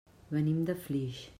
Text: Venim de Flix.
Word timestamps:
Venim 0.37 0.63
de 0.69 0.77
Flix. 0.87 1.21